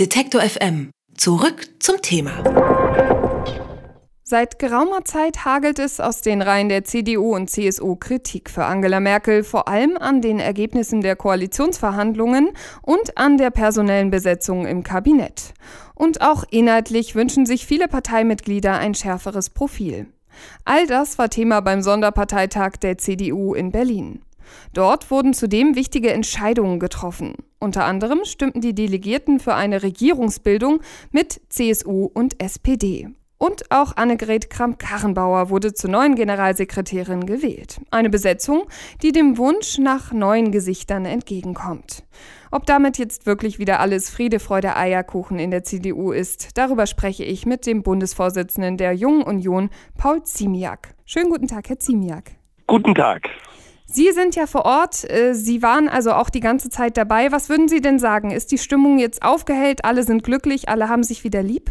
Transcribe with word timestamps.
Detektor 0.00 0.40
FM. 0.40 0.90
Zurück 1.16 1.68
zum 1.78 2.02
Thema. 2.02 2.42
Seit 4.24 4.58
geraumer 4.58 5.04
Zeit 5.04 5.44
hagelt 5.44 5.78
es 5.78 6.00
aus 6.00 6.20
den 6.20 6.42
Reihen 6.42 6.68
der 6.68 6.82
CDU 6.82 7.36
und 7.36 7.48
CSU 7.48 7.94
Kritik 7.94 8.50
für 8.50 8.64
Angela 8.64 8.98
Merkel, 8.98 9.44
vor 9.44 9.68
allem 9.68 9.96
an 9.96 10.20
den 10.20 10.40
Ergebnissen 10.40 11.00
der 11.00 11.14
Koalitionsverhandlungen 11.14 12.48
und 12.82 13.16
an 13.16 13.38
der 13.38 13.50
personellen 13.50 14.10
Besetzung 14.10 14.66
im 14.66 14.82
Kabinett. 14.82 15.54
Und 15.94 16.22
auch 16.22 16.42
inhaltlich 16.50 17.14
wünschen 17.14 17.46
sich 17.46 17.64
viele 17.64 17.86
Parteimitglieder 17.86 18.76
ein 18.76 18.94
schärferes 18.94 19.48
Profil. 19.48 20.08
All 20.64 20.88
das 20.88 21.18
war 21.18 21.30
Thema 21.30 21.60
beim 21.60 21.82
Sonderparteitag 21.82 22.78
der 22.82 22.98
CDU 22.98 23.54
in 23.54 23.70
Berlin. 23.70 24.22
Dort 24.72 25.10
wurden 25.10 25.34
zudem 25.34 25.74
wichtige 25.74 26.12
Entscheidungen 26.12 26.78
getroffen. 26.78 27.34
Unter 27.58 27.84
anderem 27.84 28.20
stimmten 28.24 28.60
die 28.60 28.74
Delegierten 28.74 29.40
für 29.40 29.54
eine 29.54 29.82
Regierungsbildung 29.82 30.80
mit 31.10 31.40
CSU 31.48 32.10
und 32.12 32.42
SPD. 32.42 33.08
Und 33.38 33.70
auch 33.70 33.96
Annegret 33.96 34.48
Kramp-Karrenbauer 34.48 35.50
wurde 35.50 35.74
zur 35.74 35.90
neuen 35.90 36.14
Generalsekretärin 36.14 37.26
gewählt. 37.26 37.80
Eine 37.90 38.08
Besetzung, 38.08 38.64
die 39.02 39.12
dem 39.12 39.36
Wunsch 39.36 39.78
nach 39.78 40.12
neuen 40.12 40.50
Gesichtern 40.50 41.04
entgegenkommt. 41.04 42.04
Ob 42.50 42.64
damit 42.66 42.96
jetzt 42.98 43.26
wirklich 43.26 43.58
wieder 43.58 43.80
alles 43.80 44.08
Friede, 44.08 44.38
Freude, 44.38 44.76
Eierkuchen 44.76 45.38
in 45.38 45.50
der 45.50 45.64
CDU 45.64 46.12
ist, 46.12 46.56
darüber 46.56 46.86
spreche 46.86 47.24
ich 47.24 47.46
mit 47.46 47.66
dem 47.66 47.82
Bundesvorsitzenden 47.82 48.76
der 48.76 48.92
Jungen 48.92 49.24
Union, 49.24 49.70
Paul 49.98 50.22
Ziemiak. 50.22 50.94
Schönen 51.04 51.30
guten 51.30 51.48
Tag, 51.48 51.68
Herr 51.68 51.78
Ziemiak. 51.78 52.30
Guten 52.66 52.94
Tag. 52.94 53.28
Sie 53.86 54.10
sind 54.12 54.34
ja 54.34 54.46
vor 54.46 54.64
Ort, 54.64 55.08
äh, 55.10 55.34
Sie 55.34 55.62
waren 55.62 55.88
also 55.88 56.12
auch 56.12 56.30
die 56.30 56.40
ganze 56.40 56.70
Zeit 56.70 56.96
dabei. 56.96 57.32
Was 57.32 57.48
würden 57.48 57.68
Sie 57.68 57.80
denn 57.80 57.98
sagen? 57.98 58.30
Ist 58.30 58.50
die 58.50 58.58
Stimmung 58.58 58.98
jetzt 58.98 59.22
aufgehellt? 59.22 59.84
Alle 59.84 60.02
sind 60.02 60.24
glücklich? 60.24 60.68
Alle 60.68 60.88
haben 60.88 61.02
sich 61.02 61.22
wieder 61.22 61.42
lieb? 61.42 61.70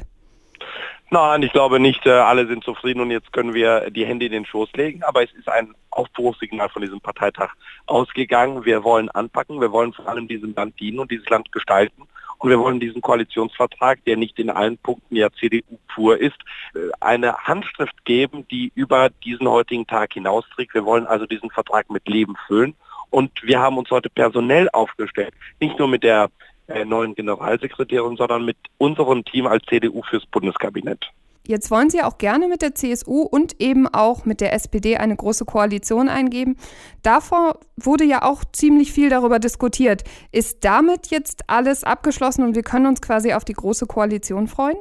Nein, 1.09 1.43
ich 1.43 1.51
glaube 1.51 1.79
nicht, 1.79 2.05
äh, 2.05 2.09
alle 2.09 2.47
sind 2.47 2.63
zufrieden 2.63 2.99
und 2.99 3.11
jetzt 3.11 3.31
können 3.33 3.53
wir 3.53 3.91
die 3.91 4.05
Hände 4.05 4.25
in 4.25 4.31
den 4.31 4.45
Schoß 4.45 4.73
legen. 4.73 5.03
Aber 5.03 5.23
es 5.23 5.31
ist 5.33 5.47
ein 5.47 5.75
Aufbruchssignal 5.91 6.69
von 6.69 6.81
diesem 6.81 7.01
Parteitag 7.01 7.51
ausgegangen. 7.85 8.65
Wir 8.65 8.83
wollen 8.83 9.09
anpacken, 9.09 9.61
wir 9.61 9.71
wollen 9.71 9.93
vor 9.93 10.07
allem 10.07 10.27
diesem 10.27 10.53
Land 10.55 10.79
dienen 10.79 10.99
und 10.99 11.11
dieses 11.11 11.29
Land 11.29 11.51
gestalten. 11.51 12.07
Und 12.43 12.49
wir 12.49 12.59
wollen 12.59 12.81
diesen 12.81 13.01
Koalitionsvertrag, 13.01 14.03
der 14.03 14.17
nicht 14.17 14.37
in 14.37 14.49
allen 14.49 14.77
Punkten 14.77 15.15
ja 15.15 15.31
CDU 15.31 15.79
pur 15.87 16.17
ist, 16.17 16.35
äh, 16.75 16.89
eine 16.99 17.37
Handschrift 17.37 18.03
geben, 18.03 18.45
die 18.51 18.69
über 18.75 19.09
diesen 19.23 19.47
heutigen 19.47 19.87
Tag 19.87 20.11
hinausträgt. 20.11 20.73
Wir 20.73 20.83
wollen 20.83 21.07
also 21.07 21.25
diesen 21.25 21.49
Vertrag 21.51 21.89
mit 21.89 22.05
Leben 22.05 22.35
füllen. 22.45 22.75
Und 23.11 23.31
wir 23.43 23.61
haben 23.61 23.77
uns 23.77 23.89
heute 23.91 24.09
personell 24.09 24.67
aufgestellt, 24.73 25.33
nicht 25.61 25.79
nur 25.79 25.87
mit 25.87 26.03
der 26.03 26.29
äh, 26.67 26.83
neuen 26.83 27.15
Generalsekretärin, 27.15 28.17
sondern 28.17 28.43
mit 28.43 28.57
unserem 28.77 29.23
Team 29.23 29.47
als 29.47 29.63
CDU 29.67 30.01
fürs 30.03 30.25
Bundeskabinett. 30.25 31.13
Jetzt 31.45 31.71
wollen 31.71 31.89
Sie 31.89 32.01
auch 32.01 32.17
gerne 32.17 32.47
mit 32.47 32.61
der 32.61 32.73
CSU 32.73 33.21
und 33.21 33.59
eben 33.59 33.85
auch 33.87 34.23
mit 34.23 34.39
der 34.39 34.53
SPD 34.53 34.95
eine 34.95 35.15
große 35.15 35.43
Koalition 35.43 36.07
eingeben. 36.07 36.55
Davor 37.01 37.59
wurde 37.75 38.05
ja 38.05 38.21
auch 38.21 38.45
ziemlich 38.53 38.93
viel 38.93 39.09
darüber 39.09 39.39
diskutiert. 39.39 40.03
Ist 40.31 40.63
damit 40.63 41.07
jetzt 41.07 41.49
alles 41.49 41.83
abgeschlossen 41.83 42.45
und 42.45 42.55
wir 42.55 42.63
können 42.63 42.85
uns 42.85 43.01
quasi 43.01 43.33
auf 43.33 43.43
die 43.43 43.53
große 43.53 43.87
Koalition 43.87 44.47
freuen? 44.47 44.77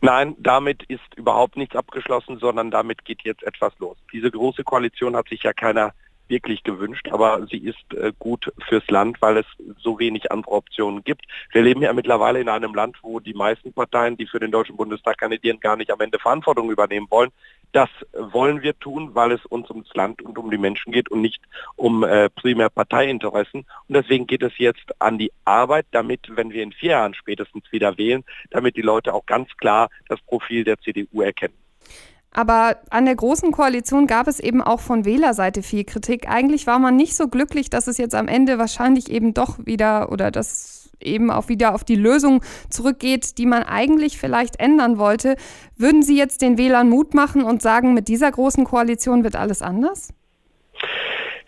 Nein, 0.00 0.34
damit 0.38 0.82
ist 0.88 1.14
überhaupt 1.16 1.56
nichts 1.56 1.76
abgeschlossen, 1.76 2.38
sondern 2.38 2.72
damit 2.72 3.04
geht 3.04 3.22
jetzt 3.22 3.44
etwas 3.44 3.72
los. 3.78 3.96
Diese 4.12 4.30
große 4.30 4.64
Koalition 4.64 5.14
hat 5.14 5.28
sich 5.28 5.44
ja 5.44 5.52
keiner 5.52 5.94
wirklich 6.28 6.62
gewünscht, 6.62 7.08
aber 7.10 7.46
sie 7.50 7.58
ist 7.58 7.94
äh, 7.94 8.12
gut 8.18 8.52
fürs 8.68 8.86
Land, 8.88 9.20
weil 9.20 9.38
es 9.38 9.46
so 9.78 9.98
wenig 9.98 10.30
andere 10.32 10.52
Optionen 10.52 11.04
gibt. 11.04 11.22
Wir 11.52 11.62
leben 11.62 11.82
ja 11.82 11.92
mittlerweile 11.92 12.40
in 12.40 12.48
einem 12.48 12.74
Land, 12.74 12.96
wo 13.02 13.20
die 13.20 13.34
meisten 13.34 13.72
Parteien, 13.72 14.16
die 14.16 14.26
für 14.26 14.40
den 14.40 14.50
Deutschen 14.50 14.76
Bundestag 14.76 15.18
kandidieren, 15.18 15.60
gar 15.60 15.76
nicht 15.76 15.90
am 15.90 16.00
Ende 16.00 16.18
Verantwortung 16.18 16.70
übernehmen 16.70 17.06
wollen. 17.10 17.30
Das 17.72 17.90
wollen 18.12 18.62
wir 18.62 18.78
tun, 18.78 19.14
weil 19.14 19.32
es 19.32 19.44
uns 19.46 19.68
ums 19.68 19.92
Land 19.94 20.22
und 20.22 20.38
um 20.38 20.50
die 20.50 20.58
Menschen 20.58 20.92
geht 20.92 21.10
und 21.10 21.20
nicht 21.20 21.42
um 21.74 22.04
äh, 22.04 22.30
primär 22.30 22.70
Parteiinteressen. 22.70 23.66
Und 23.88 23.94
deswegen 23.96 24.26
geht 24.26 24.42
es 24.44 24.56
jetzt 24.58 25.00
an 25.00 25.18
die 25.18 25.32
Arbeit, 25.44 25.86
damit, 25.90 26.20
wenn 26.28 26.52
wir 26.52 26.62
in 26.62 26.72
vier 26.72 26.92
Jahren 26.92 27.14
spätestens 27.14 27.64
wieder 27.72 27.98
wählen, 27.98 28.24
damit 28.50 28.76
die 28.76 28.82
Leute 28.82 29.12
auch 29.12 29.26
ganz 29.26 29.48
klar 29.56 29.88
das 30.08 30.20
Profil 30.20 30.62
der 30.62 30.78
CDU 30.78 31.22
erkennen. 31.22 31.54
Aber 32.34 32.78
an 32.90 33.06
der 33.06 33.14
Großen 33.14 33.52
Koalition 33.52 34.08
gab 34.08 34.26
es 34.26 34.40
eben 34.40 34.60
auch 34.60 34.80
von 34.80 35.04
Wählerseite 35.04 35.62
viel 35.62 35.84
Kritik. 35.84 36.28
Eigentlich 36.28 36.66
war 36.66 36.80
man 36.80 36.96
nicht 36.96 37.16
so 37.16 37.28
glücklich, 37.28 37.70
dass 37.70 37.86
es 37.86 37.96
jetzt 37.96 38.14
am 38.14 38.26
Ende 38.26 38.58
wahrscheinlich 38.58 39.08
eben 39.10 39.34
doch 39.34 39.56
wieder 39.64 40.10
oder 40.10 40.32
dass 40.32 40.90
eben 41.00 41.30
auch 41.30 41.48
wieder 41.48 41.74
auf 41.74 41.84
die 41.84 41.94
Lösung 41.94 42.42
zurückgeht, 42.70 43.38
die 43.38 43.46
man 43.46 43.62
eigentlich 43.62 44.18
vielleicht 44.18 44.58
ändern 44.58 44.98
wollte. 44.98 45.36
Würden 45.76 46.02
Sie 46.02 46.18
jetzt 46.18 46.42
den 46.42 46.58
Wählern 46.58 46.88
Mut 46.88 47.14
machen 47.14 47.44
und 47.44 47.62
sagen, 47.62 47.94
mit 47.94 48.08
dieser 48.08 48.32
Großen 48.32 48.64
Koalition 48.64 49.22
wird 49.22 49.36
alles 49.36 49.62
anders? 49.62 50.12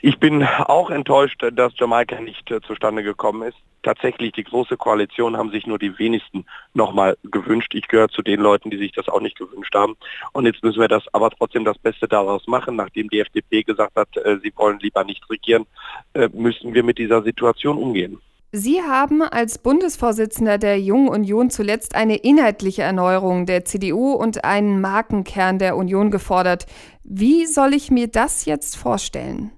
Ich 0.00 0.20
bin 0.20 0.44
auch 0.44 0.90
enttäuscht, 0.90 1.42
dass 1.52 1.72
Jamaika 1.76 2.20
nicht 2.20 2.48
äh, 2.50 2.60
zustande 2.60 3.02
gekommen 3.02 3.42
ist. 3.48 3.56
Tatsächlich, 3.86 4.32
die 4.32 4.42
große 4.42 4.76
Koalition 4.76 5.36
haben 5.36 5.52
sich 5.52 5.64
nur 5.64 5.78
die 5.78 5.96
wenigsten 5.96 6.44
nochmal 6.74 7.16
gewünscht. 7.22 7.72
Ich 7.72 7.86
gehöre 7.86 8.08
zu 8.08 8.20
den 8.20 8.40
Leuten, 8.40 8.68
die 8.68 8.78
sich 8.78 8.90
das 8.90 9.08
auch 9.08 9.20
nicht 9.20 9.38
gewünscht 9.38 9.72
haben. 9.76 9.94
Und 10.32 10.44
jetzt 10.44 10.64
müssen 10.64 10.80
wir 10.80 10.88
das 10.88 11.04
aber 11.12 11.30
trotzdem 11.30 11.64
das 11.64 11.78
Beste 11.78 12.08
daraus 12.08 12.48
machen. 12.48 12.74
Nachdem 12.74 13.08
die 13.08 13.20
FDP 13.20 13.62
gesagt 13.62 13.94
hat, 13.94 14.08
äh, 14.16 14.38
sie 14.42 14.52
wollen 14.56 14.80
lieber 14.80 15.04
nicht 15.04 15.30
regieren, 15.30 15.66
äh, 16.14 16.28
müssen 16.32 16.74
wir 16.74 16.82
mit 16.82 16.98
dieser 16.98 17.22
Situation 17.22 17.78
umgehen. 17.78 18.20
Sie 18.50 18.82
haben 18.82 19.22
als 19.22 19.58
Bundesvorsitzender 19.58 20.58
der 20.58 20.80
Jungen 20.80 21.08
Union 21.08 21.48
zuletzt 21.48 21.94
eine 21.94 22.16
inhaltliche 22.16 22.82
Erneuerung 22.82 23.46
der 23.46 23.64
CDU 23.64 24.14
und 24.14 24.44
einen 24.44 24.80
Markenkern 24.80 25.60
der 25.60 25.76
Union 25.76 26.10
gefordert. 26.10 26.66
Wie 27.04 27.46
soll 27.46 27.72
ich 27.72 27.92
mir 27.92 28.08
das 28.08 28.46
jetzt 28.46 28.76
vorstellen? 28.76 29.52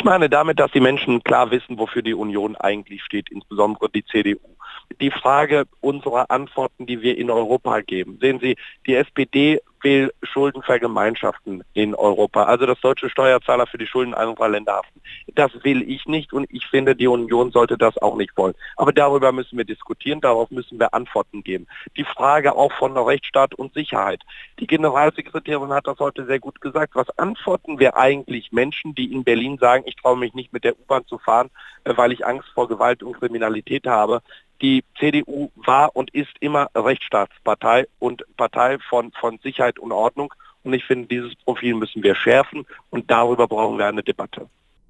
Ich 0.00 0.04
meine 0.04 0.30
damit, 0.30 0.58
dass 0.58 0.72
die 0.72 0.80
Menschen 0.80 1.22
klar 1.22 1.50
wissen, 1.50 1.76
wofür 1.76 2.00
die 2.00 2.14
Union 2.14 2.56
eigentlich 2.56 3.04
steht, 3.04 3.30
insbesondere 3.30 3.90
die 3.90 4.02
CDU. 4.02 4.38
Die 4.98 5.10
Frage 5.10 5.66
unserer 5.82 6.30
Antworten, 6.30 6.86
die 6.86 7.02
wir 7.02 7.18
in 7.18 7.30
Europa 7.30 7.82
geben. 7.82 8.16
Sehen 8.18 8.40
Sie, 8.40 8.56
die 8.86 8.94
SPD 8.94 9.60
will 9.82 10.12
Schulden 10.22 10.62
vergemeinschaften 10.62 11.62
in 11.74 11.94
Europa. 11.94 12.44
Also 12.44 12.66
dass 12.66 12.80
deutsche 12.80 13.10
Steuerzahler 13.10 13.66
für 13.66 13.78
die 13.78 13.86
Schulden 13.86 14.14
anderer 14.14 14.48
Länder 14.48 14.74
haften. 14.74 15.00
Das 15.34 15.50
will 15.62 15.82
ich 15.88 16.06
nicht 16.06 16.32
und 16.32 16.46
ich 16.50 16.66
finde, 16.66 16.94
die 16.96 17.06
Union 17.06 17.50
sollte 17.50 17.76
das 17.78 17.98
auch 17.98 18.16
nicht 18.16 18.36
wollen. 18.36 18.54
Aber 18.76 18.92
darüber 18.92 19.32
müssen 19.32 19.56
wir 19.56 19.64
diskutieren, 19.64 20.20
darauf 20.20 20.50
müssen 20.50 20.78
wir 20.78 20.94
Antworten 20.94 21.42
geben. 21.42 21.66
Die 21.96 22.04
Frage 22.04 22.54
auch 22.56 22.72
von 22.72 22.96
Rechtsstaat 22.96 23.54
und 23.54 23.74
Sicherheit. 23.74 24.22
Die 24.58 24.66
Generalsekretärin 24.66 25.72
hat 25.72 25.86
das 25.86 25.98
heute 25.98 26.26
sehr 26.26 26.40
gut 26.40 26.60
gesagt. 26.60 26.94
Was 26.94 27.10
antworten 27.18 27.78
wir 27.78 27.96
eigentlich 27.96 28.52
Menschen, 28.52 28.94
die 28.94 29.12
in 29.12 29.24
Berlin 29.24 29.58
sagen, 29.58 29.84
ich 29.86 29.96
traue 29.96 30.16
mich 30.16 30.34
nicht 30.34 30.52
mit 30.52 30.64
der 30.64 30.78
U-Bahn 30.78 31.06
zu 31.06 31.18
fahren, 31.18 31.50
weil 31.84 32.12
ich 32.12 32.26
Angst 32.26 32.48
vor 32.54 32.68
Gewalt 32.68 33.02
und 33.02 33.18
Kriminalität 33.18 33.86
habe? 33.86 34.22
Die 34.62 34.84
CDU 34.98 35.50
war 35.56 35.94
und 35.96 36.12
ist 36.14 36.32
immer 36.40 36.68
Rechtsstaatspartei 36.74 37.86
und 37.98 38.24
Partei 38.36 38.78
von, 38.88 39.12
von 39.12 39.38
Sicherheit 39.42 39.78
und 39.78 39.92
Ordnung. 39.92 40.32
Und 40.62 40.74
ich 40.74 40.84
finde, 40.84 41.08
dieses 41.08 41.34
Profil 41.36 41.74
müssen 41.74 42.02
wir 42.02 42.14
schärfen 42.14 42.66
und 42.90 43.10
darüber 43.10 43.48
brauchen 43.48 43.78
wir 43.78 43.86
eine 43.86 44.02
Debatte. 44.02 44.48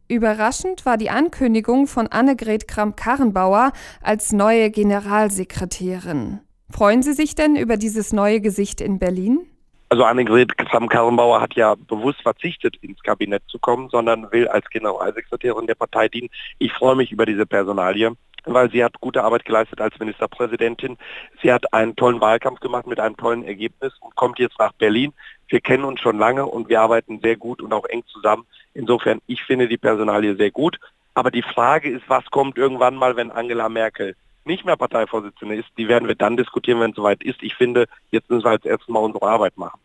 Überraschend 0.09 0.85
war 0.87 0.97
die 0.97 1.11
Ankündigung 1.11 1.87
von 1.87 2.09
Annegret 2.09 2.67
Kramp-Karrenbauer 2.67 3.73
als 4.03 4.33
neue 4.33 4.71
Generalsekretärin. 4.71 6.41
Freuen 6.69 7.05
Sie 7.05 7.13
sich 7.13 7.37
denn 7.37 7.55
über 7.55 7.77
dieses 7.77 8.13
neue 8.13 8.41
Gesicht 8.41 8.81
in 8.81 8.99
Berlin? 8.99 9.47
Also 9.91 10.05
Annegret 10.05 10.57
Kramp-Karrenbauer 10.57 11.41
hat 11.41 11.55
ja 11.55 11.75
bewusst 11.75 12.23
verzichtet, 12.23 12.77
ins 12.81 13.03
Kabinett 13.03 13.43
zu 13.49 13.59
kommen, 13.59 13.89
sondern 13.91 14.31
will 14.31 14.47
als 14.47 14.65
Generalsekretärin 14.71 15.67
der 15.67 15.75
Partei 15.75 16.09
dienen. 16.09 16.31
Ich 16.61 16.73
freue 16.73 16.95
mich 16.95 17.11
über 17.11 17.27
diese 17.27 17.45
Personalie 17.45 18.13
weil 18.45 18.71
sie 18.71 18.83
hat 18.83 19.01
gute 19.01 19.23
Arbeit 19.23 19.45
geleistet 19.45 19.81
als 19.81 19.99
Ministerpräsidentin. 19.99 20.97
Sie 21.43 21.53
hat 21.53 21.73
einen 21.73 21.97
tollen 21.97 22.21
Wahlkampf 22.21 22.61
gemacht 22.61 22.87
mit 22.87 23.01
einem 23.01 23.17
tollen 23.17 23.45
Ergebnis 23.45 23.93
und 24.01 24.15
kommt 24.17 24.39
jetzt 24.39 24.59
nach 24.59 24.73
Berlin. 24.73 25.13
Wir 25.49 25.61
kennen 25.61 25.85
uns 25.85 26.01
schon 26.01 26.19
lange 26.19 26.47
und 26.47 26.69
wir 26.69 26.81
arbeiten 26.81 27.21
sehr 27.21 27.37
gut 27.37 27.61
und 27.61 27.73
auch 27.73 27.85
eng 27.87 28.03
zusammen. 28.07 28.47
Insofern, 28.73 29.21
ich 29.27 29.43
finde 29.43 29.69
die 29.69 29.77
Personalie 29.77 30.37
sehr 30.37 30.51
gut. 30.51 30.79
Aber 31.15 31.31
die 31.31 31.43
Frage 31.43 31.91
ist, 31.91 32.05
was 32.09 32.25
kommt 32.31 32.57
irgendwann 32.57 32.95
mal, 32.95 33.17
wenn 33.17 33.31
Angela 33.31 33.69
Merkel 33.69 34.15
nicht 34.45 34.65
mehr 34.65 34.77
Parteivorsitzende 34.77 35.57
ist? 35.57 35.69
Die 35.77 35.89
werden 35.89 36.09
wir 36.09 36.15
dann 36.15 36.37
diskutieren, 36.37 36.81
wenn 36.81 36.91
es 36.91 36.97
soweit 36.97 37.23
ist. 37.23 37.43
Ich 37.43 37.55
finde, 37.55 37.87
jetzt 38.11 38.31
müssen 38.31 38.45
wir 38.45 38.51
als 38.51 38.65
erstes 38.65 38.89
mal 38.89 39.01
unsere 39.01 39.27
Arbeit 39.27 39.57
machen. 39.57 39.81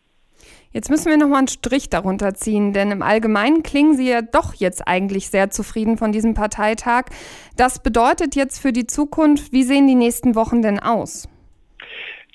Jetzt 0.72 0.90
müssen 0.90 1.06
wir 1.06 1.16
nochmal 1.16 1.38
einen 1.38 1.48
Strich 1.48 1.88
darunter 1.88 2.34
ziehen, 2.34 2.72
denn 2.72 2.90
im 2.90 3.02
Allgemeinen 3.02 3.62
klingen 3.62 3.96
Sie 3.96 4.10
ja 4.10 4.20
doch 4.20 4.52
jetzt 4.54 4.86
eigentlich 4.86 5.30
sehr 5.30 5.50
zufrieden 5.50 5.96
von 5.96 6.12
diesem 6.12 6.34
Parteitag. 6.34 7.06
Das 7.56 7.82
bedeutet 7.82 8.36
jetzt 8.36 8.60
für 8.60 8.72
die 8.72 8.86
Zukunft, 8.86 9.52
wie 9.52 9.62
sehen 9.62 9.86
die 9.86 9.94
nächsten 9.94 10.34
Wochen 10.34 10.60
denn 10.60 10.78
aus? 10.78 11.28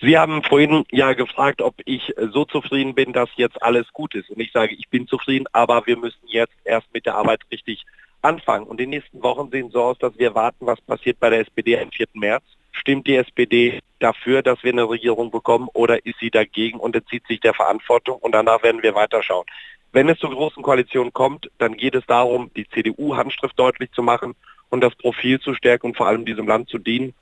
Sie 0.01 0.17
haben 0.17 0.41
vorhin 0.41 0.83
ja 0.89 1.13
gefragt, 1.13 1.61
ob 1.61 1.75
ich 1.85 2.13
so 2.33 2.45
zufrieden 2.45 2.95
bin, 2.95 3.13
dass 3.13 3.29
jetzt 3.35 3.61
alles 3.61 3.85
gut 3.93 4.15
ist. 4.15 4.31
Und 4.31 4.39
ich 4.39 4.51
sage, 4.51 4.73
ich 4.73 4.89
bin 4.89 5.07
zufrieden, 5.07 5.45
aber 5.51 5.85
wir 5.85 5.97
müssen 5.97 6.25
jetzt 6.25 6.55
erst 6.63 6.91
mit 6.91 7.05
der 7.05 7.15
Arbeit 7.15 7.41
richtig 7.51 7.85
anfangen. 8.21 8.65
Und 8.67 8.79
die 8.79 8.87
nächsten 8.87 9.21
Wochen 9.23 9.49
sehen 9.51 9.69
so 9.71 9.81
aus, 9.81 9.97
dass 9.97 10.17
wir 10.17 10.35
warten, 10.35 10.65
was 10.65 10.81
passiert 10.81 11.19
bei 11.19 11.29
der 11.29 11.41
SPD 11.41 11.79
am 11.79 11.91
4. 11.91 12.07
März. 12.13 12.43
Stimmt 12.71 13.07
die 13.07 13.15
SPD 13.15 13.79
dafür, 13.99 14.41
dass 14.41 14.63
wir 14.63 14.71
eine 14.71 14.89
Regierung 14.89 15.31
bekommen 15.31 15.67
oder 15.73 16.05
ist 16.05 16.19
sie 16.19 16.31
dagegen 16.31 16.79
und 16.79 16.95
entzieht 16.95 17.27
sich 17.27 17.39
der 17.39 17.53
Verantwortung 17.53 18.17
und 18.19 18.33
danach 18.33 18.63
werden 18.63 18.81
wir 18.81 18.95
weiterschauen. 18.95 19.45
Wenn 19.91 20.07
es 20.07 20.19
zur 20.19 20.31
großen 20.31 20.63
Koalition 20.63 21.11
kommt, 21.11 21.51
dann 21.57 21.73
geht 21.73 21.95
es 21.95 22.05
darum, 22.05 22.49
die 22.55 22.67
CDU-Handschrift 22.67 23.59
deutlich 23.59 23.91
zu 23.91 24.01
machen 24.01 24.35
und 24.69 24.81
das 24.81 24.95
Profil 24.95 25.39
zu 25.39 25.53
stärken 25.53 25.87
und 25.87 25.97
vor 25.97 26.07
allem 26.07 26.25
diesem 26.25 26.47
Land 26.47 26.69
zu 26.69 26.77
dienen. 26.77 27.13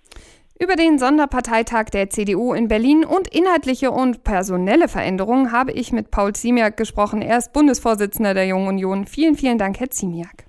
Über 0.62 0.75
den 0.75 1.00
Sonderparteitag 1.00 1.86
der 1.86 2.10
CDU 2.10 2.54
in 2.54 2.68
Berlin 2.68 3.06
und 3.06 3.34
inhaltliche 3.34 3.92
und 3.92 4.25
personelle 4.25 4.90
Veränderungen 4.90 5.51
habe 5.51 5.72
ich 5.72 5.94
mit 5.94 6.12
Paul 6.12 6.34
Ziemiak 6.34 6.75
gesprochen. 6.75 7.22
Er 7.22 7.38
ist 7.38 7.54
Bundesvorsitzender 7.54 8.34
der 8.34 8.46
Jungen 8.46 8.68
Union. 8.68 9.07
Vielen, 9.07 9.36
vielen 9.36 9.57
Dank, 9.57 9.80
Herr 9.80 9.90
Ziemiak. 9.90 10.49